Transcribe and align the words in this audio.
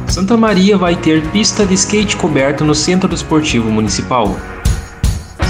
Santa 0.06 0.36
Maria 0.36 0.76
vai 0.76 0.94
ter 0.94 1.22
pista 1.28 1.64
de 1.64 1.72
skate 1.72 2.18
coberto 2.18 2.66
no 2.66 2.74
Centro 2.74 3.14
Esportivo 3.14 3.70
Municipal. 3.70 4.36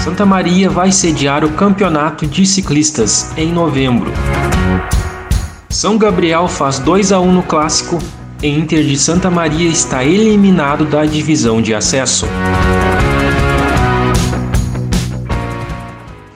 Santa 0.03 0.25
Maria 0.25 0.69
vai 0.69 0.93
sediar 0.93 1.43
o 1.43 1.51
Campeonato 1.51 2.25
de 2.25 2.45
Ciclistas 2.45 3.33
em 3.35 3.51
novembro. 3.51 4.09
São 5.69 5.97
Gabriel 5.97 6.47
faz 6.47 6.79
2 6.79 7.11
a 7.11 7.19
1 7.19 7.31
no 7.33 7.43
clássico 7.43 7.99
e 8.41 8.47
Inter 8.47 8.81
de 8.85 8.97
Santa 8.97 9.29
Maria 9.29 9.67
está 9.67 10.05
eliminado 10.05 10.85
da 10.85 11.05
divisão 11.05 11.61
de 11.61 11.75
acesso. 11.75 12.25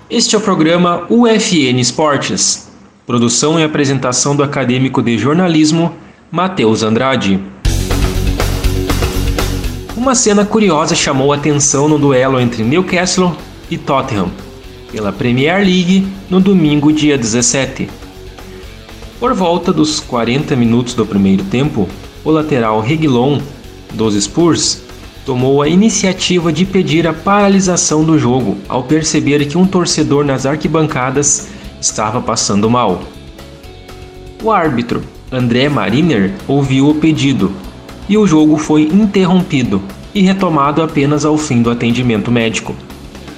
Este 0.09 0.35
é 0.35 0.37
o 0.37 0.41
programa 0.41 1.05
UFN 1.09 1.79
Esportes. 1.79 2.69
Produção 3.07 3.57
e 3.57 3.63
apresentação 3.63 4.35
do 4.35 4.43
acadêmico 4.43 5.01
de 5.01 5.17
jornalismo 5.17 5.95
Matheus 6.29 6.83
Andrade. 6.83 7.39
Uma 9.95 10.13
cena 10.15 10.43
curiosa 10.45 10.95
chamou 10.95 11.31
a 11.31 11.37
atenção 11.37 11.87
no 11.87 11.97
duelo 11.97 12.41
entre 12.41 12.61
Newcastle 12.61 13.33
e 13.69 13.77
Tottenham, 13.77 14.31
pela 14.91 15.11
Premier 15.11 15.57
League, 15.57 16.07
no 16.29 16.39
domingo, 16.39 16.91
dia 16.91 17.17
17. 17.17 17.89
Por 19.19 19.33
volta 19.33 19.71
dos 19.71 19.99
40 19.99 20.55
minutos 20.55 20.93
do 20.93 21.05
primeiro 21.05 21.43
tempo, 21.45 21.87
o 22.23 22.31
lateral 22.31 22.79
Reguilon, 22.79 23.39
dos 23.93 24.21
Spurs, 24.21 24.81
tomou 25.25 25.61
a 25.61 25.67
iniciativa 25.67 26.51
de 26.51 26.65
pedir 26.65 27.07
a 27.07 27.13
paralisação 27.13 28.03
do 28.03 28.19
jogo 28.19 28.57
ao 28.67 28.83
perceber 28.83 29.45
que 29.45 29.57
um 29.57 29.65
torcedor 29.65 30.25
nas 30.25 30.45
arquibancadas 30.45 31.47
estava 31.79 32.21
passando 32.21 32.69
mal. 32.69 33.01
O 34.43 34.51
árbitro, 34.51 35.01
André 35.31 35.69
Mariner, 35.69 36.33
ouviu 36.47 36.89
o 36.89 36.95
pedido 36.95 37.51
e 38.09 38.17
o 38.17 38.27
jogo 38.27 38.57
foi 38.57 38.83
interrompido 38.83 39.81
e 40.13 40.21
retomado 40.21 40.81
apenas 40.81 41.23
ao 41.23 41.37
fim 41.37 41.61
do 41.61 41.71
atendimento 41.71 42.29
médico. 42.29 42.75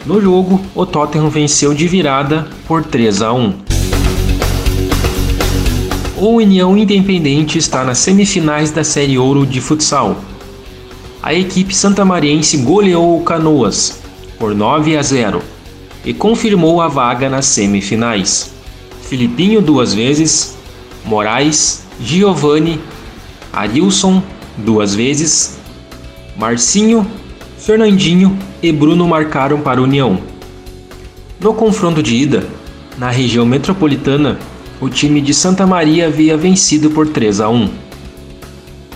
No 0.05 0.21
jogo, 0.21 0.61
o 0.75 0.85
Tottenham 0.85 1.29
venceu 1.29 1.73
de 1.73 1.87
virada 1.87 2.47
por 2.67 2.83
3 2.83 3.23
a 3.23 3.33
1. 3.33 3.53
O 6.17 6.35
União 6.35 6.77
Independente 6.77 7.57
está 7.57 7.83
nas 7.83 7.97
semifinais 7.97 8.69
da 8.69 8.83
Série 8.83 9.17
Ouro 9.17 9.47
de 9.47 9.59
futsal. 9.59 10.17
A 11.23 11.33
equipe 11.33 11.75
santamariense 11.75 12.57
goleou 12.57 13.17
o 13.19 13.23
Canoas 13.23 13.99
por 14.38 14.53
9 14.53 14.95
a 14.95 15.01
0 15.01 15.41
e 16.05 16.13
confirmou 16.13 16.81
a 16.81 16.88
vaga 16.88 17.27
nas 17.27 17.47
semifinais. 17.47 18.51
Filipinho 19.01 19.59
duas 19.59 19.91
vezes, 19.91 20.55
Moraes, 21.03 21.83
Giovanni, 21.99 22.79
Arilson 23.51 24.21
duas 24.55 24.94
vezes, 24.94 25.57
Marcinho, 26.38 27.07
Fernandinho 27.65 28.37
e 28.61 28.71
Bruno 28.71 29.07
marcaram 29.07 29.59
para 29.59 29.79
a 29.79 29.83
União. 29.83 30.19
No 31.39 31.51
confronto 31.51 32.03
de 32.03 32.15
ida, 32.15 32.47
na 32.95 33.09
região 33.09 33.43
metropolitana, 33.43 34.37
o 34.79 34.87
time 34.87 35.19
de 35.19 35.33
Santa 35.33 35.65
Maria 35.65 36.05
havia 36.05 36.37
vencido 36.37 36.91
por 36.91 37.07
3 37.07 37.41
a 37.41 37.49
1. 37.49 37.67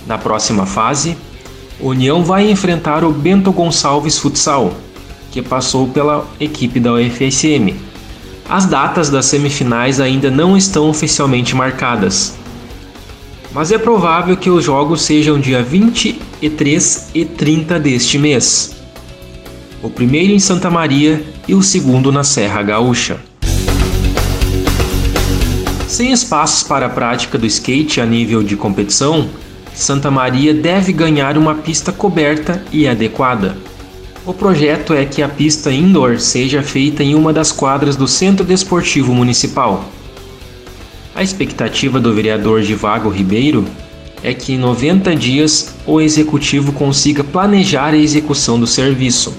Na 0.06 0.20
próxima 0.20 0.68
fase, 0.68 1.18
União 1.80 2.24
vai 2.24 2.52
enfrentar 2.52 3.04
o 3.04 3.12
Bento 3.12 3.52
Gonçalves 3.52 4.20
Futsal, 4.20 4.72
que 5.32 5.42
passou 5.42 5.88
pela 5.88 6.28
equipe 6.40 6.80
da 6.80 6.94
UFSM. 6.94 7.74
As 8.48 8.68
datas 8.68 9.10
das 9.10 9.26
semifinais 9.26 10.00
ainda 10.00 10.30
não 10.30 10.56
estão 10.56 10.88
oficialmente 10.92 11.56
marcadas, 11.56 12.38
mas 13.52 13.72
é 13.72 13.78
provável 13.78 14.38
que 14.38 14.50
os 14.50 14.64
jogos 14.64 15.02
sejam 15.02 15.40
dia 15.40 15.64
23 15.64 17.10
e 17.14 17.26
30 17.26 17.80
deste 17.80 18.18
mês. 18.18 18.76
O 19.82 19.90
primeiro 19.90 20.34
em 20.34 20.40
Santa 20.40 20.70
Maria 20.70 21.24
e 21.48 21.56
o 21.56 21.64
segundo 21.64 22.12
na 22.12 22.24
Serra 22.24 22.62
Gaúcha. 22.62 23.18
Sem 25.88 26.12
espaços 26.12 26.64
para 26.64 26.86
a 26.86 26.90
prática 26.90 27.38
do 27.38 27.48
skate 27.48 28.00
a 28.00 28.06
nível 28.06 28.44
de 28.44 28.56
competição, 28.56 29.28
Santa 29.74 30.12
Maria 30.12 30.54
deve 30.54 30.94
ganhar 30.94 31.38
uma 31.38 31.56
pista 31.56 31.92
coberta 31.92 32.64
e 32.72 32.88
adequada. 32.88 33.58
O 34.26 34.34
projeto 34.34 34.94
é 34.94 35.06
que 35.06 35.24
a 35.24 35.30
pista 35.30 35.72
indoor 35.72 36.20
seja 36.20 36.62
feita 36.62 37.04
em 37.04 37.16
uma 37.16 37.34
das 37.34 37.52
quadras 37.52 37.96
do 37.96 38.08
Centro 38.08 38.46
Desportivo 38.46 39.14
Municipal. 39.14 39.86
A 41.16 41.24
expectativa 41.24 42.00
do 42.00 42.14
vereador 42.14 42.62
Givago 42.62 43.10
Ribeiro 43.10 43.66
é 44.22 44.34
que 44.34 44.54
em 44.54 44.58
90 44.58 45.16
dias 45.16 45.76
o 45.86 46.00
executivo 46.00 46.72
consiga 46.72 47.24
planejar 47.24 47.94
a 47.94 47.98
execução 47.98 48.60
do 48.60 48.68
serviço. 48.68 49.36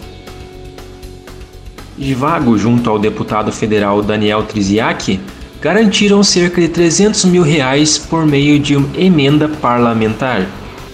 Givago, 1.99 2.57
junto 2.59 2.89
ao 2.89 2.99
deputado 2.99 3.53
federal 3.53 4.03
Daniel 4.03 4.43
Triziak, 4.43 5.21
garantiram 5.61 6.23
cerca 6.23 6.61
de 6.61 6.69
300 6.69 7.27
mil 7.27 7.43
reais 7.43 7.99
por 7.99 8.27
meio 8.27 8.59
de 8.59 8.75
uma 8.75 8.89
emenda 8.97 9.49
parlamentar. 9.49 10.47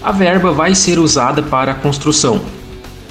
A 0.03 0.11
verba 0.13 0.53
vai 0.53 0.75
ser 0.75 0.99
usada 0.99 1.43
para 1.43 1.73
a 1.73 1.75
construção. 1.75 2.41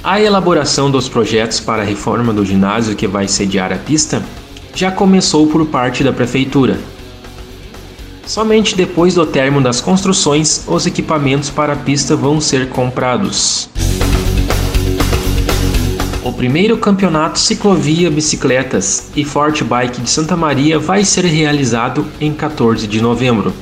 A 0.04 0.20
elaboração 0.20 0.90
dos 0.90 1.08
projetos 1.08 1.58
para 1.58 1.82
a 1.82 1.84
reforma 1.84 2.32
do 2.32 2.44
ginásio 2.44 2.94
que 2.94 3.06
vai 3.06 3.26
sediar 3.26 3.72
a 3.72 3.76
pista 3.76 4.22
já 4.74 4.90
começou 4.90 5.46
por 5.46 5.66
parte 5.66 6.04
da 6.04 6.12
prefeitura. 6.12 6.78
Somente 8.26 8.74
depois 8.74 9.14
do 9.14 9.24
término 9.24 9.62
das 9.62 9.80
construções, 9.80 10.64
os 10.66 10.84
equipamentos 10.84 11.48
para 11.48 11.74
a 11.74 11.76
pista 11.76 12.16
vão 12.16 12.40
ser 12.40 12.68
comprados. 12.68 13.70
O 16.24 16.32
primeiro 16.32 16.76
campeonato 16.76 17.38
Ciclovia 17.38 18.10
Bicicletas 18.10 19.12
e 19.14 19.24
Forte 19.24 19.62
Bike 19.62 20.00
de 20.00 20.10
Santa 20.10 20.36
Maria 20.36 20.76
vai 20.76 21.04
ser 21.04 21.24
realizado 21.24 22.04
em 22.20 22.32
14 22.32 22.88
de 22.88 23.00
novembro. 23.00 23.52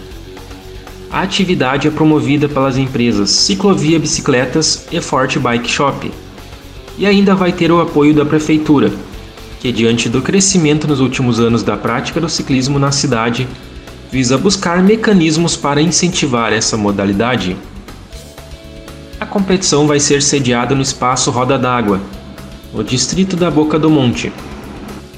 A 1.11 1.21
atividade 1.21 1.87
é 1.87 1.91
promovida 1.91 2.49
pelas 2.49 2.79
empresas 2.79 3.29
Ciclovia 3.29 3.99
Bicicletas 3.99 4.87
e 4.91 4.99
Forte 4.99 5.39
Bike 5.39 5.69
Shop. 5.69 6.11
E 6.97 7.05
ainda 7.05 7.35
vai 7.35 7.53
ter 7.53 7.71
o 7.71 7.83
apoio 7.83 8.15
da 8.15 8.25
Prefeitura, 8.25 8.91
que, 9.61 9.71
diante 9.71 10.09
do 10.09 10.23
crescimento 10.23 10.89
nos 10.89 11.01
últimos 11.01 11.39
anos 11.39 11.63
da 11.63 11.77
prática 11.77 12.19
do 12.19 12.31
ciclismo 12.31 12.79
na 12.79 12.91
cidade, 12.91 13.47
visa 14.15 14.39
buscar 14.39 14.81
mecanismos 14.81 15.57
para 15.57 15.83
incentivar 15.83 16.53
essa 16.53 16.77
modalidade. 16.77 17.57
A 19.19 19.27
competição 19.27 19.89
vai 19.89 19.99
ser 19.99 20.23
sediada 20.23 20.73
no 20.73 20.83
espaço 20.83 21.33
Roda 21.33 21.59
d'Água, 21.59 22.01
no 22.73 22.85
distrito 22.85 23.35
da 23.35 23.51
Boca 23.51 23.77
do 23.77 23.91
Monte. 23.91 24.33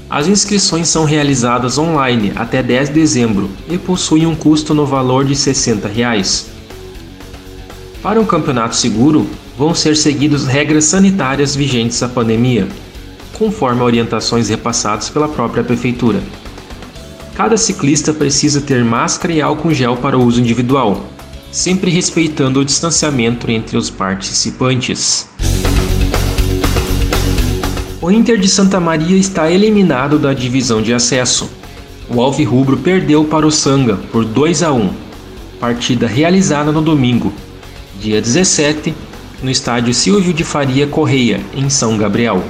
As 0.09 0.27
inscrições 0.29 0.89
são 0.89 1.05
realizadas 1.05 1.77
online 1.77 2.33
até 2.37 2.63
10 2.63 2.89
de 2.89 2.95
dezembro 2.95 3.51
e 3.69 3.77
possuem 3.77 4.27
um 4.27 4.35
custo 4.35 4.73
no 4.73 4.87
valor 4.87 5.27
de 5.27 5.37
60 5.37 5.87
reais. 5.89 6.47
Para 8.03 8.19
um 8.19 8.25
campeonato 8.25 8.77
seguro, 8.77 9.29
vão 9.59 9.75
ser 9.75 9.95
seguidas 9.95 10.47
regras 10.47 10.87
sanitárias 10.87 11.55
vigentes 11.55 12.03
à 12.03 12.09
pandemia, 12.09 12.67
conforme 13.35 13.83
orientações 13.83 14.49
repassadas 14.49 15.11
pela 15.11 15.29
própria 15.29 15.63
prefeitura. 15.63 16.23
Cada 17.37 17.59
ciclista 17.59 18.15
precisa 18.15 18.63
ter 18.63 18.83
máscara 18.83 19.31
e 19.31 19.43
álcool 19.43 19.75
gel 19.75 19.95
para 19.99 20.17
uso 20.17 20.41
individual, 20.41 21.05
sempre 21.53 21.91
respeitando 21.91 22.61
o 22.61 22.65
distanciamento 22.65 23.51
entre 23.51 23.77
os 23.77 23.91
participantes. 23.91 25.29
O 28.01 28.11
Inter 28.11 28.39
de 28.39 28.49
Santa 28.49 28.81
Maria 28.81 29.19
está 29.19 29.51
eliminado 29.51 30.19
da 30.19 30.33
divisão 30.33 30.81
de 30.81 30.95
acesso. 30.95 31.51
O 32.09 32.23
Alvirrubro 32.23 32.79
perdeu 32.79 33.23
para 33.25 33.47
o 33.47 33.53
Sanga 33.53 33.97
por 34.11 34.25
2 34.25 34.63
a 34.63 34.73
1. 34.73 34.91
Partida 35.61 36.07
realizada 36.07 36.73
no 36.73 36.81
domingo, 36.81 37.35
dia 38.01 38.23
17, 38.23 38.95
no 39.43 39.51
estádio 39.51 39.93
Silvio 39.93 40.33
de 40.33 40.43
Faria 40.43 40.87
Correia, 40.87 41.39
em 41.55 41.69
São 41.69 41.99
Gabriel. 41.99 42.43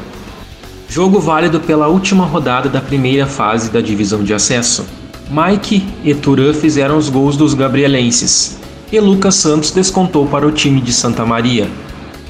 Jogo 0.88 1.21
válido 1.21 1.61
pela 1.61 1.88
última 1.88 2.25
rodada 2.25 2.69
da 2.69 2.81
primeira 2.81 3.27
fase 3.27 3.71
da 3.71 3.81
divisão 3.81 4.23
de 4.23 4.33
acesso. 4.33 4.87
Mike 5.29 5.87
e 6.05 6.15
Turan 6.15 6.55
fizeram 6.55 6.97
os 6.97 7.09
gols 7.09 7.37
dos 7.37 7.53
gabrielenses 7.53 8.59
e 8.93 9.00
Lucas 9.00 9.35
Santos 9.35 9.73
descontou 9.73 10.27
para 10.27 10.47
o 10.47 10.53
time 10.53 10.81
de 10.81 10.93
Santa 10.93 11.27
Maria. 11.27 11.69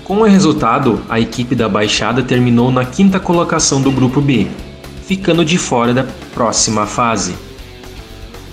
Com 0.02 0.18
o 0.18 0.24
resultado, 0.24 1.02
a 1.08 1.20
equipe 1.20 1.54
da 1.54 1.68
Baixada 1.68 2.22
terminou 2.22 2.70
na 2.70 2.84
quinta 2.84 3.20
colocação 3.20 3.80
do 3.82 3.90
grupo 3.90 4.20
B, 4.20 4.46
ficando 5.04 5.44
de 5.44 5.58
fora 5.58 5.92
da 5.92 6.06
próxima 6.32 6.86
fase. 6.86 7.34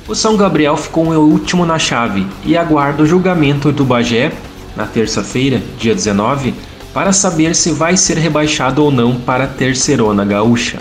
O 0.08 0.14
São 0.14 0.36
Gabriel 0.36 0.76
ficou 0.76 1.06
o 1.06 1.30
último 1.30 1.66
na 1.66 1.80
chave 1.80 2.28
e 2.44 2.58
aguarda 2.58 3.04
o 3.04 3.06
julgamento 3.06 3.72
do 3.72 3.86
Bagé, 3.86 4.34
na 4.76 4.86
terça-feira, 4.86 5.62
dia 5.78 5.96
19, 5.96 6.54
para 6.94 7.12
saber 7.12 7.56
se 7.56 7.72
vai 7.72 7.98
ser 7.98 8.18
rebaixado 8.18 8.84
ou 8.84 8.92
não 8.92 9.16
para 9.20 9.46
a 9.46 9.48
Terceirona 9.48 10.24
Gaúcha. 10.24 10.80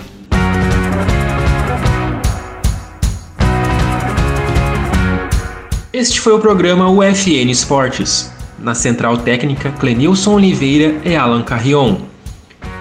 Este 5.92 6.20
foi 6.20 6.32
o 6.32 6.38
programa 6.38 6.90
UFN 6.90 7.50
Esportes. 7.50 8.30
Na 8.58 8.74
central 8.74 9.18
técnica, 9.18 9.72
Clenilson 9.72 10.34
Oliveira 10.34 11.00
e 11.04 11.16
Alan 11.16 11.42
Carrion, 11.42 11.96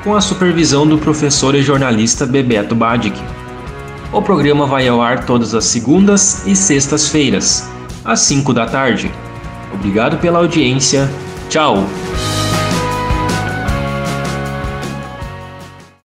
com 0.03 0.15
a 0.15 0.21
supervisão 0.21 0.85
do 0.85 0.97
professor 0.97 1.55
e 1.55 1.61
jornalista 1.61 2.25
Bebeto 2.25 2.75
Badic. 2.75 3.19
O 4.11 4.21
programa 4.21 4.65
vai 4.65 4.87
ao 4.87 5.01
ar 5.01 5.25
todas 5.25 5.55
as 5.55 5.65
segundas 5.65 6.45
e 6.45 6.55
sextas-feiras, 6.55 7.67
às 8.03 8.19
5 8.21 8.53
da 8.53 8.65
tarde. 8.65 9.11
Obrigado 9.73 10.17
pela 10.17 10.39
audiência. 10.39 11.09
Tchau! 11.49 11.87